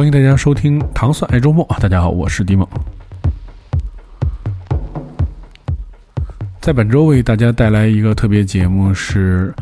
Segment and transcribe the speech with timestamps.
[0.00, 1.62] 欢迎大家收听《糖蒜爱周末》。
[1.78, 2.66] 大家好，我是迪蒙。
[6.58, 9.54] 在本周为大家带来一个特别节目，是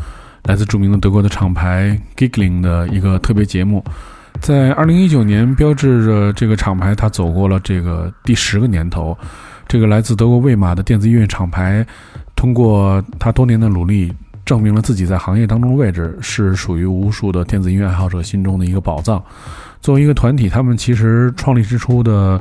[0.44, 3.82] 来自著名的德国的厂牌 Giggling 的一个特别节目。
[4.40, 9.18] 在2019年，标志着这个厂牌它走过了这个第十个年头。
[9.66, 11.84] 这个来自德国魏玛的电子音乐厂牌，
[12.36, 14.14] 通过它多年的努力。
[14.44, 19.22] 证明了自己在行业当中的位置，是属于无数的电子音乐爱好者心中的一个宝藏。
[19.80, 22.40] 作为一个团体，他们其实创立之初的，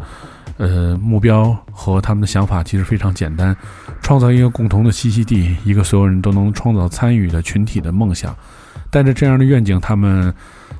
[0.57, 3.55] 呃，目标和他们的想法其实非常简单：
[4.01, 8.35] 创造一个共同的栖息地，一个所有人都能创造参与的群体的梦想。
[8.89, 10.33] 带着这样的愿景，他们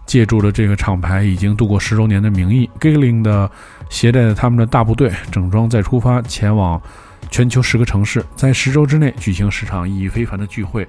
[0.06, 3.50] 借助了这个厂牌已经度过十周年的名义，Giggling 的
[3.90, 6.82] 携带他们的大部队整装再出发，前往。
[7.30, 10.88] 全球十个城市在十周之内举行十场意义非凡的聚会，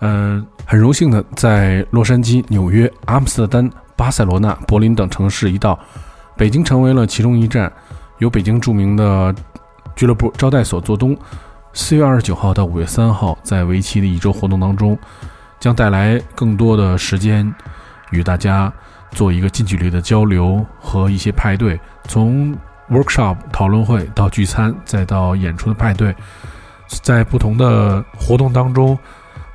[0.00, 5.78] 嗯，很荣幸的在洛杉矶、纽约、阿姆斯特丹、巴塞罗那、柏林等城市一道，
[6.36, 7.72] 北京成为了其中一站，
[8.18, 9.34] 由北京著名的
[9.94, 11.16] 俱乐部招待所做东。
[11.72, 14.96] 四月二十九号到五月三号，在为期的一周活动当中，
[15.58, 17.52] 将带来更多的时间
[18.10, 18.72] 与大家
[19.10, 22.56] 做一个近距离的交流和一些派对，从。
[22.88, 26.14] workshop 讨论会到聚餐，再到演出的派对，
[27.02, 28.96] 在不同的活动当中，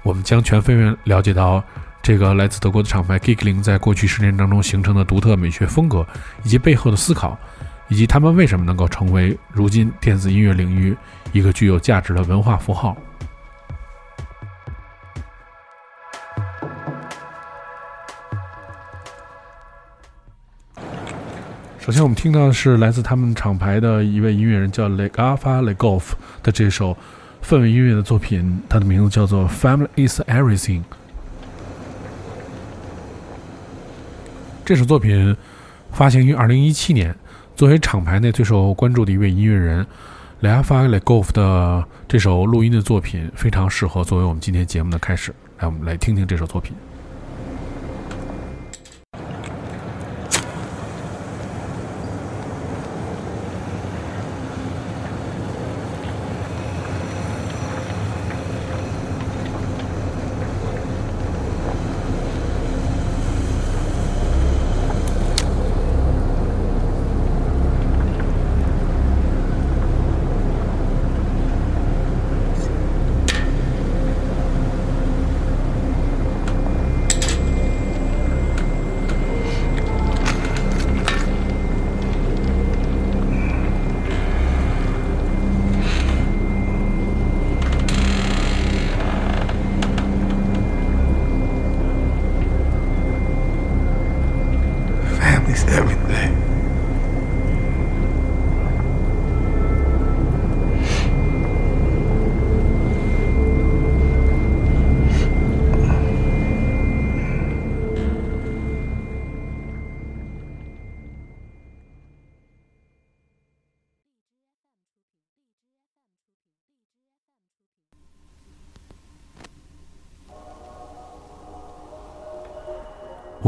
[0.03, 1.63] 我们将全方位了解到
[2.03, 6.05] 这个来自德国的厂牌 Giggling 在过去十年当中形成的独特美学风格，
[6.43, 7.37] 以及背后的思考，
[7.89, 10.97] 以及他们为什么能够成为如今电子音乐领域
[11.31, 12.97] 一个具有价值的文化符号。
[21.79, 26.97] 首先，我们听到的是来自他们厂牌的一位音乐人，叫 Leg Alpha Legolf 的这首
[27.43, 30.81] 氛围音乐的作品，它的名字叫做《Family Is Everything》。
[34.63, 35.35] 这首作品
[35.91, 37.15] 发行于二零一七年，
[37.55, 39.85] 作为厂牌内最受关注的一位音乐人
[40.41, 45.33] ，Le Afa Le Goff 的这首录音的作品非常适合作为我们今天节目的开始。
[45.57, 46.73] 来，我们来听听这首作品。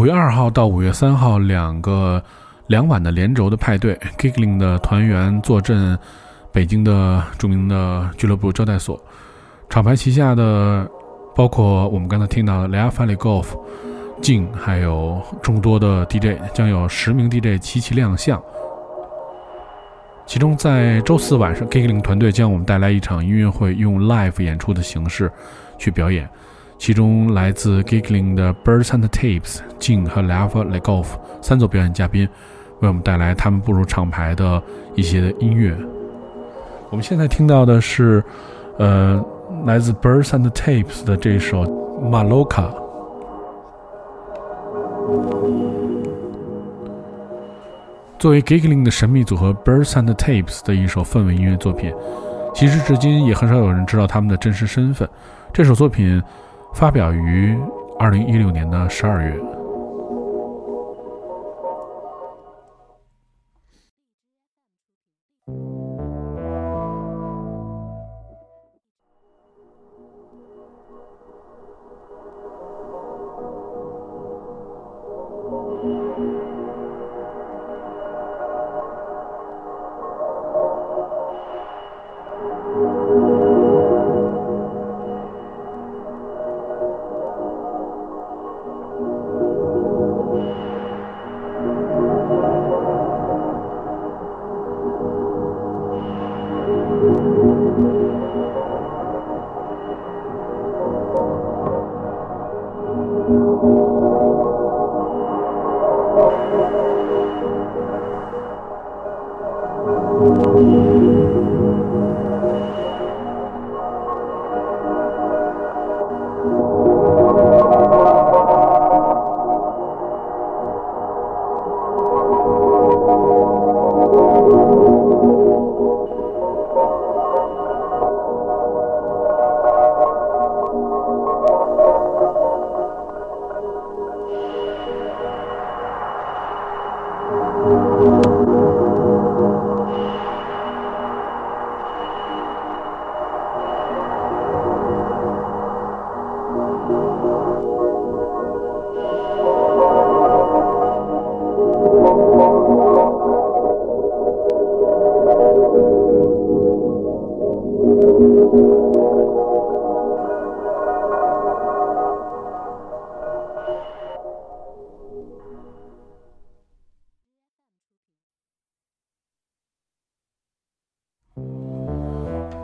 [0.03, 2.21] 五月二号到五月三号，两个
[2.67, 5.97] 两晚的连轴的派对，Giggling 的团员坐镇
[6.51, 9.01] 北京的著名的俱乐部招待所。
[9.69, 10.85] 厂牌旗下的
[11.33, 13.45] 包括我们刚才听到的 Lea FALE Golf、
[14.21, 18.43] 静，还有众多的 DJ，将有十名 DJ 齐齐亮相。
[20.25, 25.31] 其中在周四晚上，Giggling 团队将我们带来一场音乐会，用 live 演出的形式
[25.77, 26.29] 去表演。
[26.83, 31.05] 其中来自 Giggling 的 Birds and Tapes、静和 Lava Legolf
[31.41, 32.27] 三组表演嘉宾，
[32.81, 34.61] 为我们带来他们步入厂牌的
[34.93, 35.73] 一些的音乐。
[36.89, 38.21] 我们现在听到的是，
[38.77, 39.23] 呃，
[39.65, 41.63] 来自 Birds and Tapes 的这首
[42.03, 42.69] Maloka。
[48.19, 51.93] 作为 Giggling 的神秘组合 Birds and Tapes 的一首氛围音乐作品，
[52.53, 55.07] 其实至今也很少有人知道他们的真实身份。
[55.53, 56.21] 这首作品。
[56.73, 57.57] 发表于
[57.99, 59.62] 二零一六年的十二月。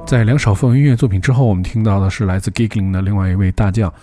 [0.10, 3.94] 在两首氛围音乐作品之后，我们听到的是来自 Giggling 的另外一位大将，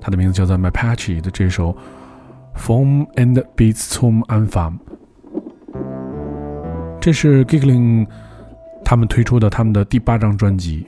[0.00, 1.72] 他的名字叫做 Mapache 的这首
[2.56, 4.72] Foam and Beats zum Anfang。
[7.00, 8.04] 这是 Giggling
[8.84, 10.84] 他们推出的他们的第八张专辑。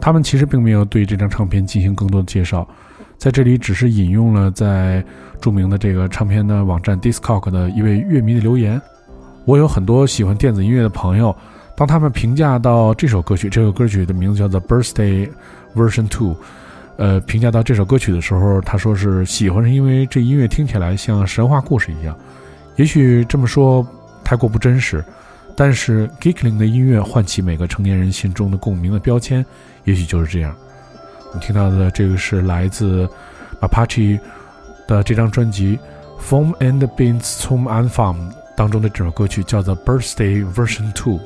[0.00, 2.66] 他们其实并没有对这张唱片进行更多的介绍，
[3.16, 5.00] 在这里只是引用了在
[5.40, 8.82] 著名的这个唱片的网站 Discog 的一位乐迷的留言。
[9.44, 11.32] 我有很多喜欢电子音乐的朋友。
[11.78, 15.30] 当他们评价到这首歌曲，这首歌曲的名字叫做《Birthday
[15.76, 16.32] Version Two》，
[16.96, 22.18] 呃，评价到这首歌曲的时候，他说是喜欢是因为这音乐听起来像神话故事一样。
[22.74, 23.86] 也许这么说
[24.24, 25.04] 太过不真实，
[25.54, 29.46] 但是 Giggling 的音乐唤起每个成年人心中的共鸣的标签，
[29.84, 30.52] 也许就是这样。
[31.32, 33.08] 你听到的这个是来自
[33.60, 34.18] Apache
[34.88, 35.78] 的这张专辑
[36.20, 38.16] 《Foam and Beans zum Anfang》
[38.56, 41.18] 当中的这首歌曲，叫做《Birthday Version Two》。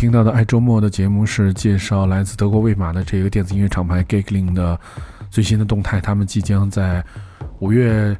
[0.00, 4.80] 听到的爱周末的节目是介绍来自德国魏玛的这个电子音乐厂牌 Gigling 的
[5.28, 6.00] 最新的动态。
[6.00, 7.04] 他们即将在
[7.58, 8.16] 五月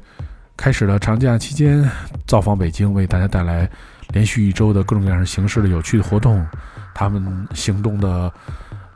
[0.55, 1.83] 开始的长假期间
[2.27, 3.67] 造访北京，为大家带来
[4.09, 6.45] 连续一周的各种各样形式的有趣的活动。
[6.93, 8.31] 他们行动的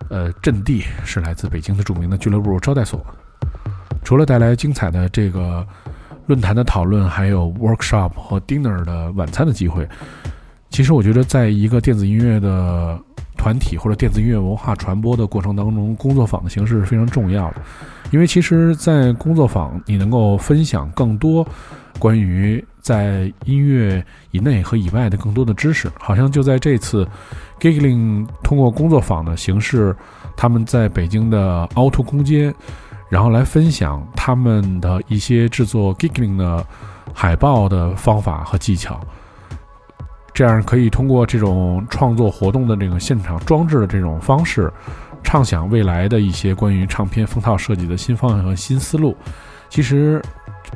[0.10, 3.04] 呃阵地是来自北京的著名的俱乐部招待所。
[4.04, 5.65] 除了带来精彩的这个
[6.27, 9.89] 论坛的讨论，还有 workshop 和 dinner 的晚餐的机会。
[10.75, 13.00] 其实我觉得，在一个电子音乐的
[13.38, 17.62] 团体或者电子音乐文化传播的过程当中，工作坊的形式是非常重要的。
[18.12, 21.48] 因为其实，在工作坊，你能够分享更多
[21.98, 25.89] 关于在音乐以内和以外的更多的知识。
[25.98, 27.08] 好像就在这次
[27.58, 29.96] ，Giggling 通过工作坊的形式，
[30.36, 32.53] 他们在北京的凹凸空间。
[33.08, 36.67] 然后来分享他们的一些制作 Giggling 的
[37.13, 39.00] 海报的方法和技巧。
[40.36, 44.70] 这样可以通过这种创作活动的这个现场装置的这种方式，
[45.24, 49.15] 畅想未来的一些关于唱片封套设计的新方向和新思路。
[49.70, 50.22] 其实，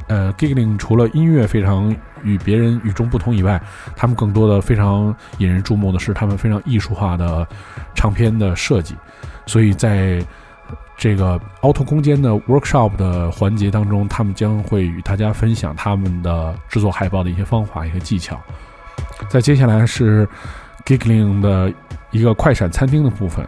[0.08, 3.62] 呃，Giggling 除了音乐非常与别人与众不同以外，
[3.98, 7.46] 他们更多的非常引人注目的是他们非常艺术化的
[7.94, 8.96] 唱片的设计。
[9.46, 10.26] 所以在
[10.96, 18.42] 这个凹凸空间的 workshop 的环节当中，他们将会与大家分享他们的制作海报的一些方法、一些技巧。
[19.28, 20.28] 在接下来是
[20.86, 21.74] Giggling 的
[22.12, 23.46] 一个快闪餐厅的部分，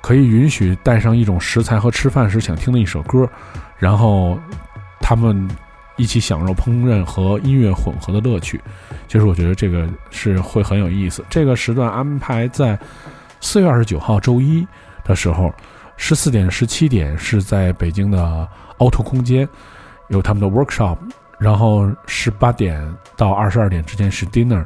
[0.00, 3.28] 可以允许带上一种食材和吃饭时想听的一首歌，
[3.78, 4.38] 然后
[5.00, 5.48] 他们
[5.96, 8.60] 一起享受烹饪和音乐混合的乐趣。
[9.06, 11.24] 其实我觉得这个是会很有意思。
[11.30, 12.78] 这个时段安排在
[13.40, 14.66] 四月二十九号周一
[15.04, 15.52] 的时候，
[15.96, 18.46] 十四点、十七点是在北京的
[18.78, 19.48] 凹凸空间
[20.08, 20.98] 有他们的 workshop。
[21.38, 22.82] 然后十八点
[23.16, 24.64] 到二十二点之间是 dinner，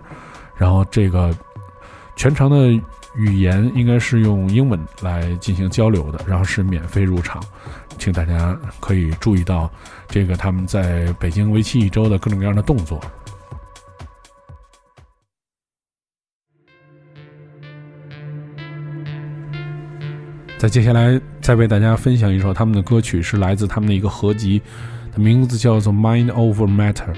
[0.56, 1.34] 然后这个
[2.16, 2.72] 全程的
[3.14, 7.42] 语言应该是用英文来进行交流的，然后是免费入场，
[7.98, 9.70] 请大家可以注意到
[10.08, 12.98] 这个他们在北京为期一周的各种各样的动作。
[20.58, 24.62] 在接下来再为大家分享一首他们的歌曲，是来自他们的一个合集。
[25.12, 27.12] 的名字叫做《Mind Over Matter》，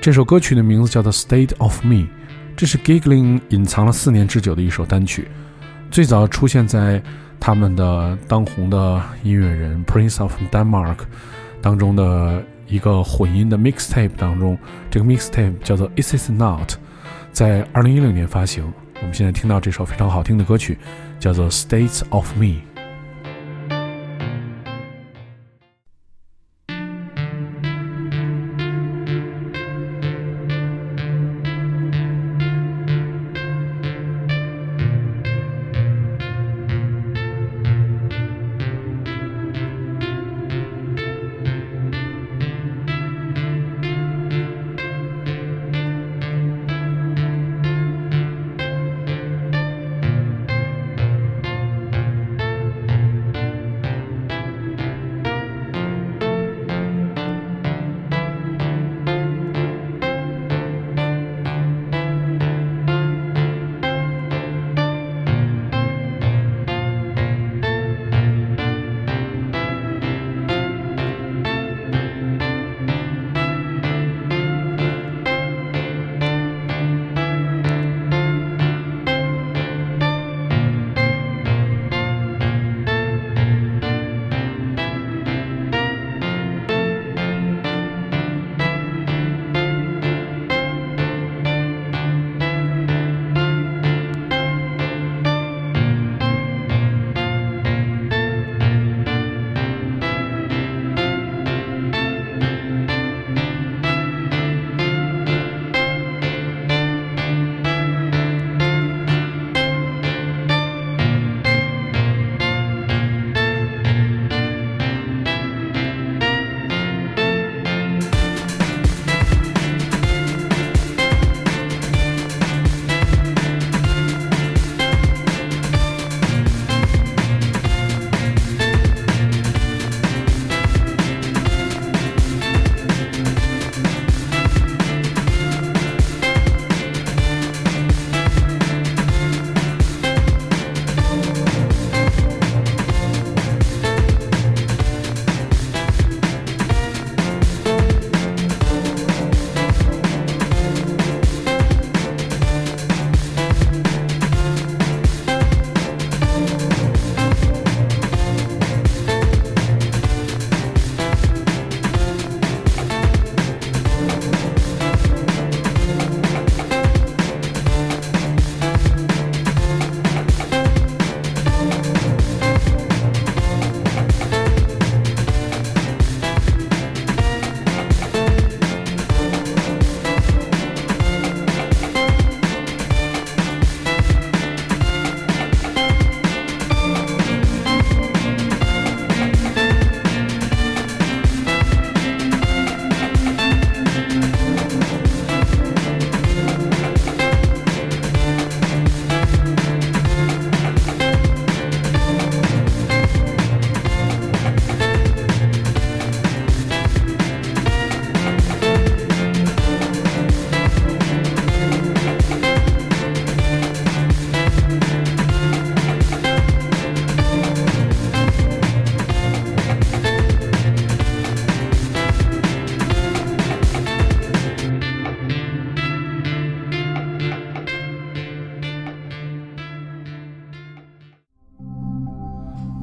[0.00, 1.94] 这首歌曲的名字叫做《State of Me》，
[2.54, 5.28] 这是 Giggling 隐藏了四年之久的一首单曲，
[5.90, 7.02] 最早出现在
[7.40, 10.98] 他们的当红的音乐人 Prince of Denmark
[11.62, 14.58] 当中的一个混音的 mixtape 当中，
[14.90, 16.72] 这个 mixtape 叫做《Is It Not》，
[17.32, 18.70] 在二零一六年发行。
[19.00, 20.78] 我们现在听到这首非常好听的歌曲，
[21.18, 22.44] 叫做《State of Me》。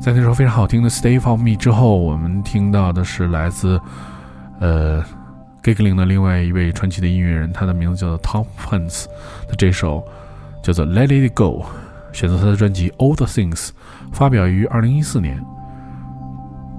[0.09, 3.79] 在那首非常好听的《Stay for Me》之后，我们听到的是来自
[4.59, 5.05] 呃
[5.61, 9.05] Giggling 的另外一位传奇的音乐人，他的名字叫做 Tom Pence
[9.47, 10.03] 的这首
[10.63, 11.63] 叫做《Let It Go》，
[12.11, 13.67] 选择他的专辑《All the Things》，
[14.11, 15.39] 发表于二零一四年。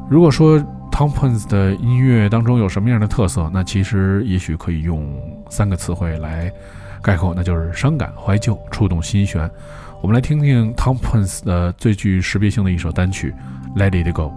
[0.08, 0.58] 如果说
[0.90, 5.08] Tom Pence 的音乐当中有什么样的特色，那其实也许可以用
[5.48, 6.52] 三个词汇来
[7.00, 9.48] 概括，那就是伤感、怀旧、触动心弦。
[10.02, 13.34] 我们来听听 tom pens 的最具识别性的一首单曲
[13.78, 14.32] 《Let It Go》。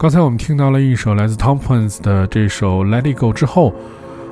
[0.00, 3.70] 刚才我们听到了一首来自 Tom Pence 的这首《Let It Go》之后，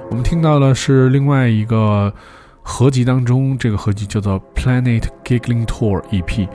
[0.08, 2.10] 我们听到的是另外一个
[2.62, 6.48] 合集当中，这个合集叫做 Planet Giggling Tour EP，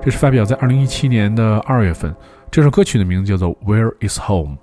[0.00, 2.14] 这是发表在二零一七年的二月份。
[2.48, 4.54] 这首歌曲的名字叫做《Where Is Home》。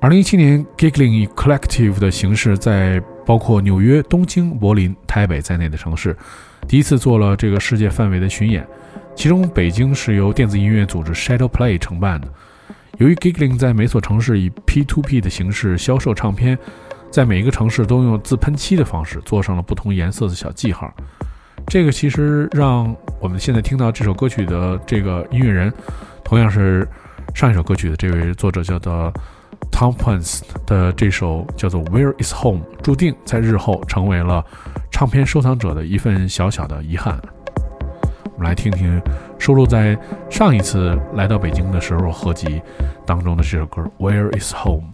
[0.00, 6.16] 二零一七年，Giggling 以 Collective 的形式，在包括纽约、东京、柏林、台北在内的城市，
[6.66, 8.66] 第一次做了这个世界范围的巡演。
[9.14, 12.26] 其中，北京是由电子音乐组织 Shadow Play 承办的。
[12.98, 16.58] 由于 Giggling 在每所城市以 P2P 的形式销售唱片，
[17.10, 20.92] 在每一个城市都用自喷漆的方式做上了不同颜色的小记号。
[21.66, 25.70] 这个其实让我们现在听到这首歌曲的这个音乐人，
[26.24, 26.88] 同样是
[27.34, 29.12] 上一首歌曲的这位作者叫做
[29.70, 34.42] Tom Pence 的这首叫做 Where Is Home，注定在日后成为了
[34.90, 37.20] 唱片收藏者的一份小小的遗憾。
[38.32, 39.00] 我们来听听
[39.38, 39.96] 收录在
[40.30, 42.60] 上一次来到北京的时候合集
[43.04, 44.90] 当中的这首歌《Where Is Home》。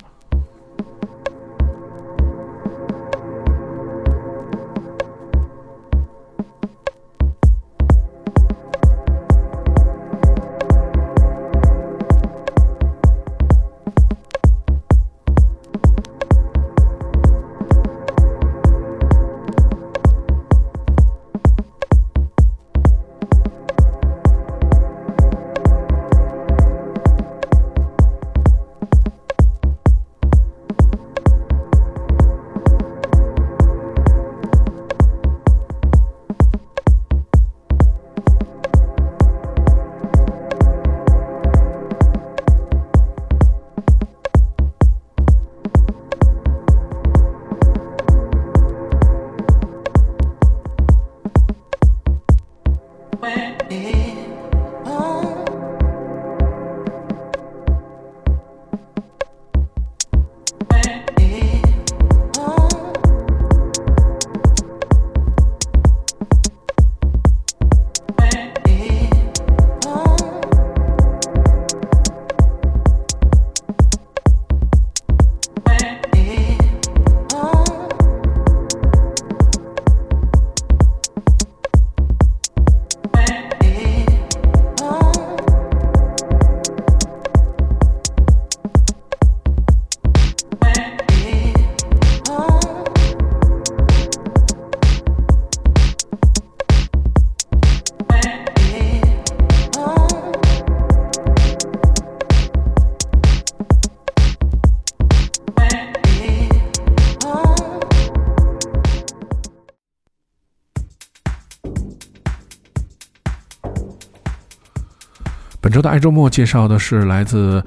[115.83, 117.63] 的爱周末介绍的是来自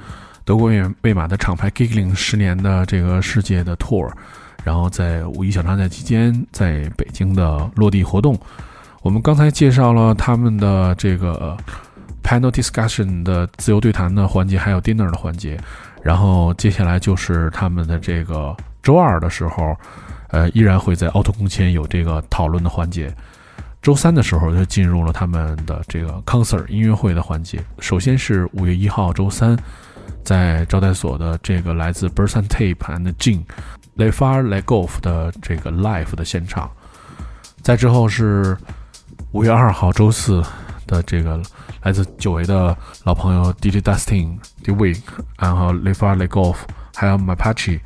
[0.45, 4.10] 德国魏玛的厂牌 Giggling 十年的这个世界的 tour，
[4.63, 8.39] 然后在五一小长假期间在北京的落地活动。
[9.01, 11.56] 我们刚才介绍了他们的这个
[12.23, 15.60] panel discussion 的自由对谈的环节，还有 dinner 的环节，
[16.01, 19.78] 然后接下来就是他们的这个周二的时候，
[20.30, 23.13] 呃，依然会在奥特空间有这个讨论的环节。
[23.86, 27.63] 周三的时候就进入了他们的这个 concert 音乐会的环节。
[27.78, 29.56] 首先是五月一号周三，
[30.24, 33.43] 在招待所的这个来自 Burson Tape and Jin
[33.93, 36.67] Le Far Le Golf 的这个 live 的现场。
[37.62, 38.58] 再之后是
[39.34, 40.43] 五月二号周四
[40.88, 41.39] 的这个
[41.84, 45.04] 来自久违的老朋友 DJ Dustin The Week，
[45.38, 46.56] 然后 Le Far Le Golf，
[46.95, 47.80] 还有 Mapache，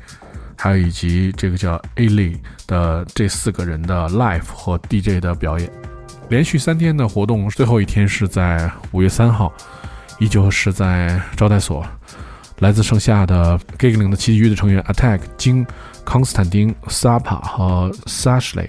[0.56, 5.70] 还有以及这个叫 A Lee 的这四个人的 live 和 DJ 的表演。
[6.30, 9.52] 连续三天的活动，最后一天是在五月三号，
[10.20, 11.84] 依旧是在招待所。
[12.60, 15.66] 来自盛夏的 Giggling 的奇遇的成员 Attack、金、
[16.04, 18.68] 康斯坦丁、Sapa 和 Sashley。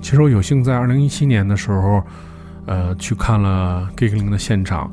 [0.00, 2.02] 其实我有幸在二零一七年的时候，
[2.64, 4.90] 呃，去看了 Giggling 的现场，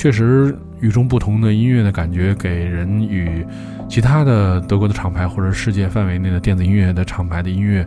[0.00, 0.56] 确实。
[0.80, 3.44] 与众不同的音乐的感觉，给人与
[3.86, 7.86] 其他的德国的厂牌或者世界范围内的电子音乐的厂牌的音乐，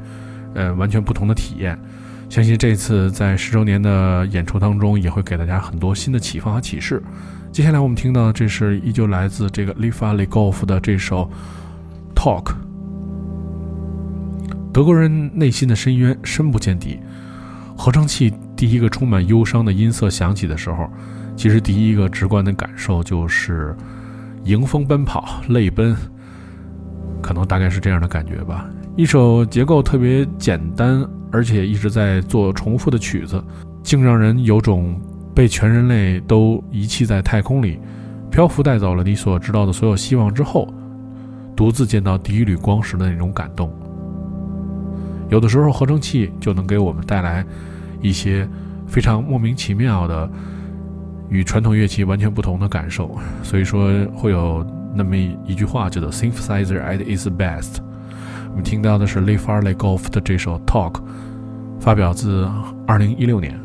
[0.53, 1.75] 呃，完全不同的体验。
[2.29, 7.01] 相信这次在十周年的演出当中，也会给大家很多新的启发和启示。
[7.51, 11.27] 接下来我们听到的，这是依旧来自这个 Lifa Legolf 的这首
[12.13, 12.53] Talk。
[14.71, 16.99] 德国人内心的深渊深不见底，
[17.75, 20.87] 合成器第一个充满忧伤的音色响起的时候。
[21.35, 23.75] 其实第一个直观的感受就是
[24.43, 25.95] 迎风奔跑，泪奔，
[27.21, 28.69] 可能大概是这样的感觉吧。
[28.95, 33.43] 一首结构特别简单，而且一直在做重复的曲子，
[33.81, 34.99] 竟让人有种
[35.33, 37.79] 被全人类都遗弃在太空里，
[38.29, 40.71] 漂浮带走了你所知道的所有希望之后，
[41.55, 43.73] 独自见到第一缕光时的那种感动。
[45.29, 47.43] 有的时候，合成器就能给我们带来
[48.01, 48.47] 一些
[48.85, 50.29] 非常莫名其妙的。
[51.33, 57.77] 与传统乐器完全不同的感受，所以说会有那么一句话叫做 “synthesizer at its best”。
[58.51, 61.01] 我们听到的是 Lee Farley Golf 的这首 Talk，
[61.79, 62.47] 发表自
[62.85, 63.62] 2016年。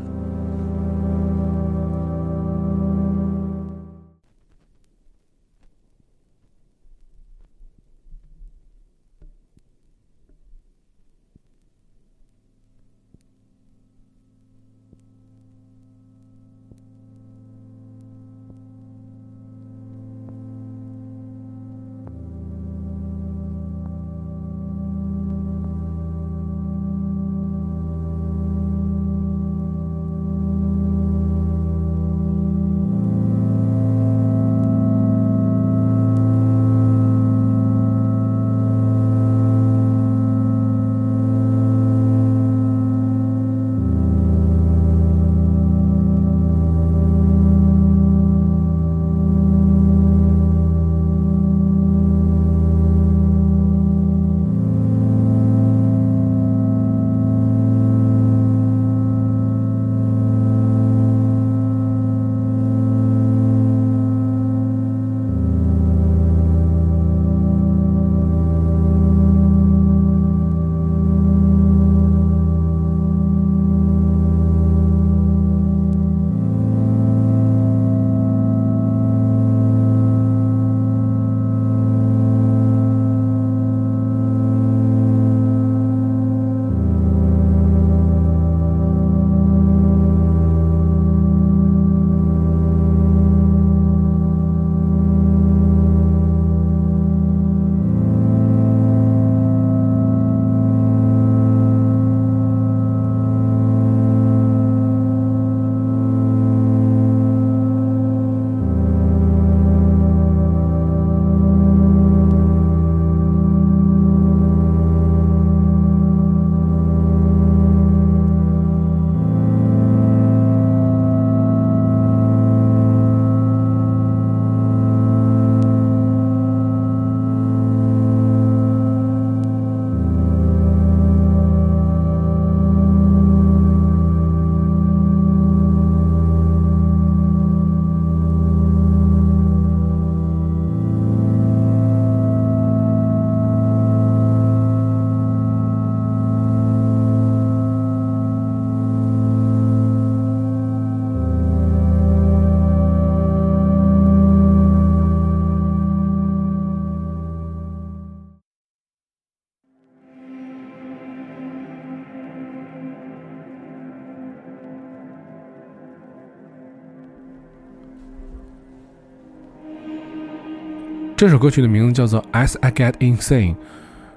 [171.19, 173.53] 这首歌曲的名字叫做《As I Get Insane》。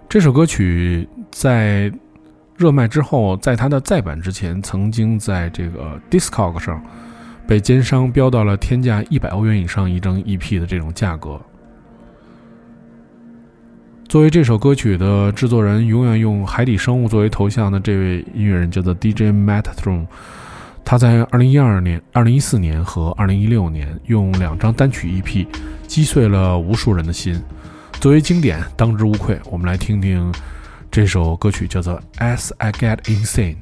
[0.08, 1.92] 这首歌曲在
[2.56, 6.80] 热卖之后，在它的再版之前，曾经在这个 Discog 上
[7.44, 11.40] 被奸商标到了天价一百欧元以上一张 EP 的这种价格。
[14.08, 20.06] 作为这首歌曲的制作人，永远用海底生物作为头像的这位音乐人叫做 DJ Matt t r o n e。
[20.92, 25.46] 他在二零一二年、二零一四年和二零一六年用两张单曲 EP
[25.87, 27.42] 击碎了无数人的心，
[27.98, 29.40] 作为经典当之无愧。
[29.46, 30.31] 我们来听听
[30.90, 33.55] 这首歌曲，叫做《As I Get Insane》。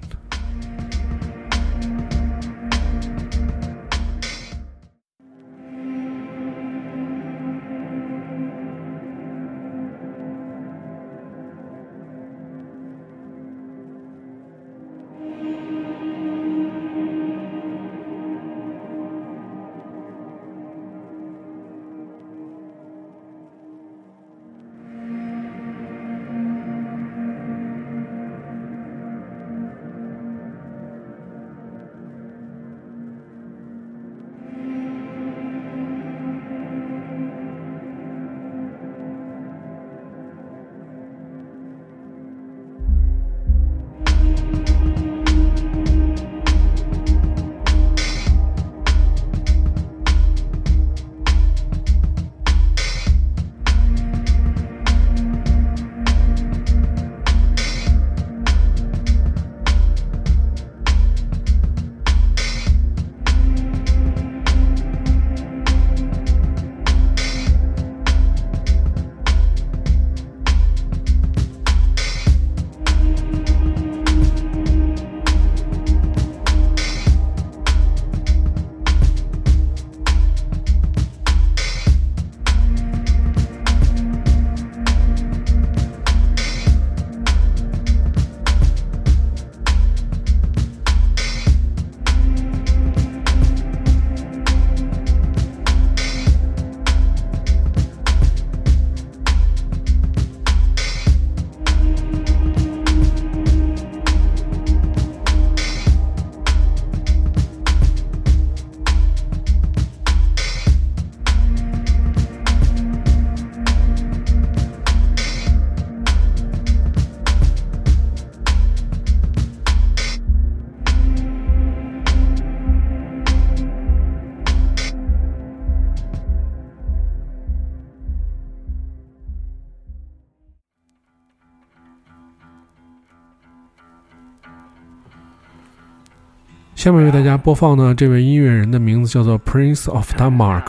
[136.81, 140.65] 下面为大家播放的这位音乐人的名字叫做 Prince of Denmark，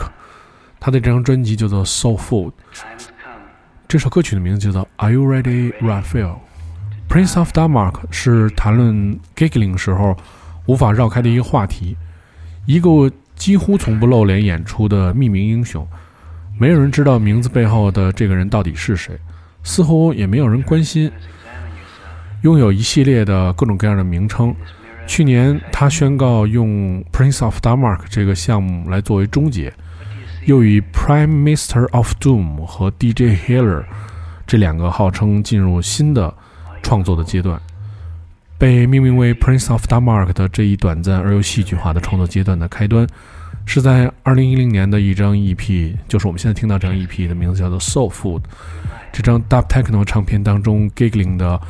[0.78, 2.52] 他的这张专辑叫做 Soul Food。
[3.88, 10.14] 这首歌曲的名字叫做 Are You Ready, Raphael？Prince of Denmark 是谈论 giggling 时候
[10.66, 11.96] 无法绕开的一个话题，
[12.66, 15.88] 一个几乎从不露脸演出的匿名英雄，
[16.58, 19.18] 没有人知道名字背后的这个人到底是谁，
[19.62, 21.10] 似乎也没有人关心，
[22.42, 24.54] 拥有一系列的各种各样的名称。
[25.06, 29.72] 去年，他宣告用 Prince of Denmark 这个项目来作为终结，
[30.46, 33.84] 又以 Prime Minister of Doom 和 DJ Healer
[34.46, 36.32] 这两个号称进入新的
[36.82, 37.60] 创作的阶段。
[38.58, 43.06] 被命名为 Prince of Denmark 的这一短暂而又戏剧化的创作阶段的开端，
[43.66, 48.42] 是在2010年的一张 EP，就是我们现在听到这张 EP 的名字叫做 Soul Food。
[49.12, 51.60] 这张 Dub Techno 唱片当中 Giggling 的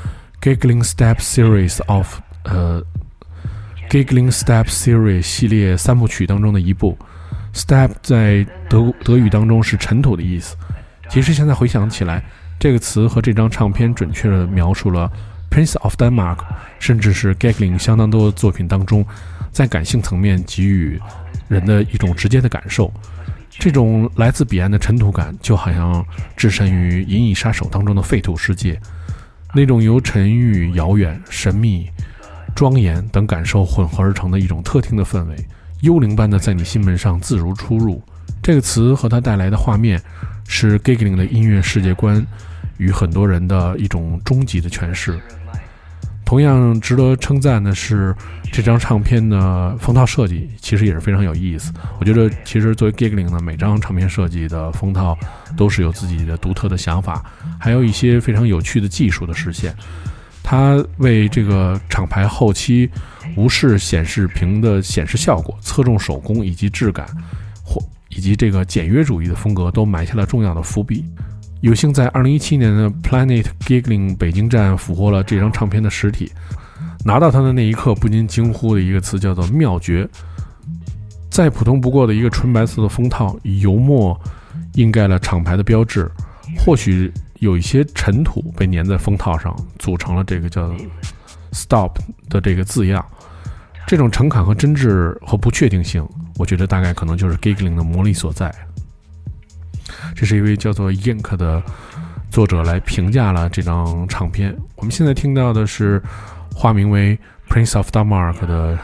[0.40, 2.84] Giggling Step Series of 呃。
[3.92, 6.96] Giggling Step Series 系列三部曲当中的一部
[7.52, 10.56] ，Step 在德德语当中是尘土的意思。
[11.10, 12.24] 其实现在回想起来，
[12.58, 15.12] 这个词和这张唱片准确地描述了
[15.50, 16.38] Prince of Denmark，
[16.78, 19.04] 甚至是 Giggling 相当多的作品当中，
[19.50, 20.98] 在感性层面给予
[21.48, 22.90] 人的一种直接的感受。
[23.50, 26.02] 这种来自彼岸的尘土感，就好像
[26.34, 28.80] 置身于《银翼杀手》当中的废土世界，
[29.54, 31.86] 那种由沉郁、遥远、神秘。
[32.54, 35.36] 庄严等感受混合而成的一种特定的氛围，
[35.80, 38.02] 幽灵般的在你心门上自如出入。
[38.42, 40.00] 这个词和它带来的画面，
[40.48, 42.24] 是 Giggling 的音乐世界观
[42.76, 45.20] 与很多人的一种终极的诠释。
[46.24, 48.14] 同样值得称赞的是，
[48.50, 51.70] 这张唱片的封套设计其实也是非常有意思。
[52.00, 55.16] 我觉得，其实作为 Giggling 呢，每张唱片设计的封套
[55.56, 57.22] 都是有自己的独特的想法，
[57.60, 59.76] 还有一些非常有趣的技术的实现。
[60.42, 62.90] 他为这个厂牌后期
[63.36, 67.06] 无视显示屏的显示效果，侧重手工以及质感，
[67.64, 71.04] 或以及这个简约主义的风格都埋下了重要的伏笔。
[71.60, 76.30] 有幸在二零一七年的 Planet Giggling 北京站俘获了这张唱片的实体，
[77.04, 80.08] 拿到它的那一刻，不禁惊呼的一个词叫做“妙绝”。
[81.30, 84.20] 再普通不过的一个纯白色的封套，以油墨
[84.74, 86.10] 印盖了厂牌的标志，
[86.58, 87.10] 或许
[87.42, 90.72] 有一些尘土被粘在封套上，组成了这个叫
[91.50, 91.98] “Stop”
[92.30, 93.04] 的这个字样。
[93.84, 98.54] 这种诚恳和真挚和不确定性，我觉得大概可能就是 Giggling 的魔力所在。
[100.14, 101.60] 这是一位叫做 Ink 的
[102.30, 104.56] 作者来评价了这张唱片。
[104.76, 106.00] 我们现在听到的是
[106.54, 107.18] 化名为
[107.48, 108.78] Prince of Denmark 的。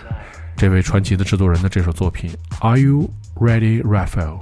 [0.56, 4.40] 这位传奇的制作人的这首作品，Are you ready, Raphael？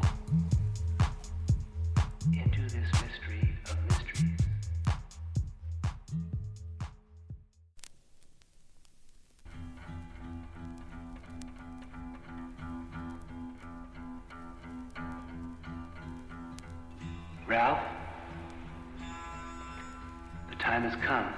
[20.66, 21.32] time has come.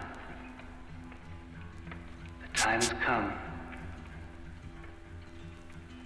[2.41, 3.35] The time has come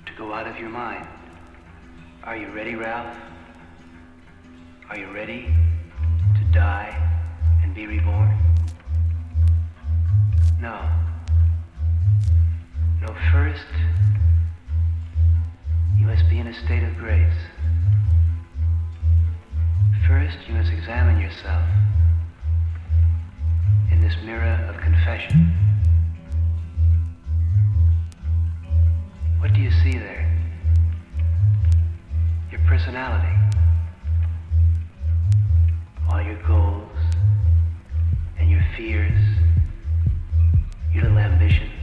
[0.07, 1.07] to go out of your mind.
[2.25, 3.16] Are you ready, Ralph?
[4.91, 5.55] Are you ready
[6.35, 6.91] to die
[7.62, 8.37] and be reborn?
[10.61, 10.91] No.
[13.03, 13.62] No, first,
[15.97, 17.39] you must be in a state of grace.
[20.09, 21.62] First, you must examine yourself
[24.13, 25.53] this mirror of confession.
[29.39, 30.29] What do you see there?
[32.51, 33.35] Your personality.
[36.11, 36.91] All your goals
[38.39, 39.19] and your fears,
[40.93, 41.82] your little ambitions.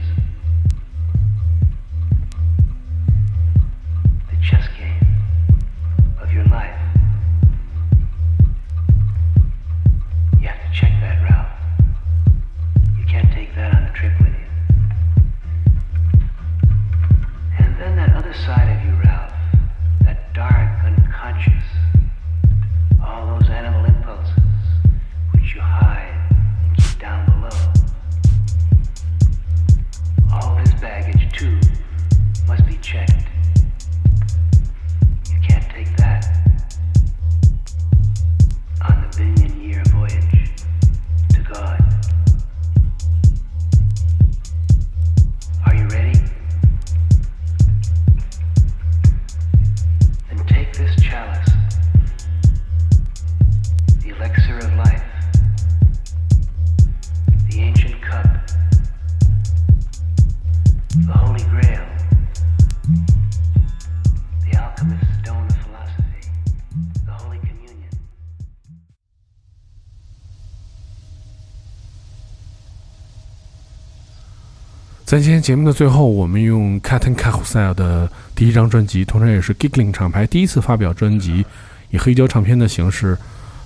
[75.22, 81.44] 今天节目的最后，我们用 Cotton Carousel 的第一张专辑，同时也是 Giggling 厂牌第一次发表专辑，
[81.90, 83.18] 以黑胶唱片的形式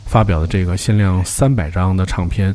[0.05, 2.53] 发表的这个限量三百张的唱片。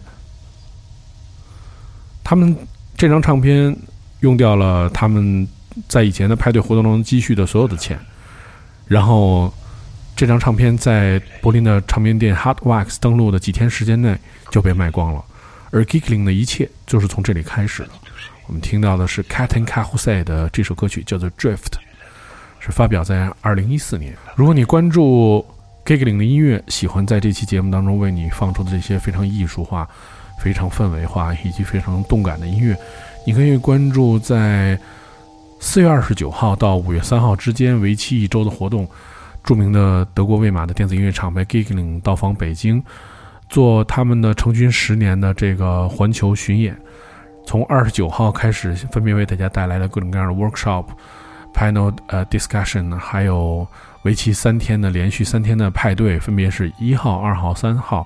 [2.26, 2.54] 他们
[2.98, 3.74] 这张唱片
[4.20, 5.48] 用掉了他们
[5.88, 7.98] 在以前的派对活动中积蓄的所有的钱，
[8.86, 9.54] 然后
[10.14, 14.18] 这张唱片在柏林的唱片店 Hard Wax 登录的几天时间内
[14.52, 15.24] 就被卖光了，
[15.72, 17.90] 而 Giggling 的一切就是从这里开始的。
[18.50, 21.56] 我们听到的是 Catan c a h u s e 的这首歌曲，叫做《Drift》，
[22.60, 24.18] 是发表在二零一四年。
[24.36, 25.46] 如果你关注
[25.86, 29.88] Giggling 的音乐，喜欢在这期节目当中为你放出的这些非常艺术化、
[30.42, 32.76] 非常氛围化以及非常动感的音乐，
[33.24, 34.80] 你可以关注在
[35.60, 38.88] 四月二十九号到五月三号之间为期一周的活动。
[39.44, 42.84] 著名的德国魏玛的电子音乐厂牌 Giggling 到访北京，
[43.48, 46.76] 做他们的成军十年的这个环球巡演。
[47.50, 50.86] 从二十九号开始，分别为大家带来了各种各样的 workshop、
[51.52, 53.68] panel 呃 discussion，还有
[54.04, 58.06] 为期三天的连续三天的派对，分别是一号、二号、三号。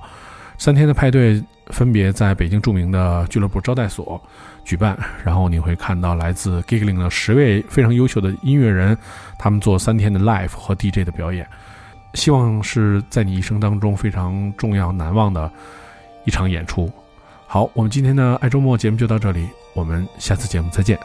[0.57, 4.21] 三天的派对分别在北京著名的俱乐部招待所
[4.63, 8.97] 举办，然后你会看到来自 Giggling 的十位非常优秀的音乐人，
[9.37, 11.45] 他们做三天的 live 和 DJ 的表演。
[12.13, 15.51] 希望是在你一生当中非常重要、难忘的
[16.23, 16.89] 一场演出。
[17.53, 20.97] 好，我们今天的爱周末节目就到这里，我们下次节目再见。